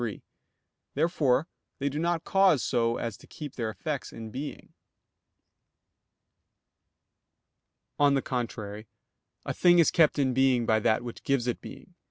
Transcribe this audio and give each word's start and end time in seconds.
3). 0.01 0.23
Therefore 0.95 1.47
they 1.77 1.87
do 1.87 1.99
not 1.99 2.23
cause 2.23 2.63
so 2.63 2.97
as 2.97 3.15
to 3.17 3.27
keep 3.27 3.53
their 3.53 3.69
effects 3.69 4.11
in 4.11 4.31
being. 4.31 4.73
On 7.99 8.15
the 8.15 8.23
contrary, 8.23 8.87
A 9.45 9.53
thing 9.53 9.77
is 9.77 9.91
kept 9.91 10.17
in 10.17 10.33
being 10.33 10.65
by 10.65 10.79
that 10.79 11.03
which 11.03 11.21
gives 11.21 11.45
it 11.45 11.61
being. 11.61 11.93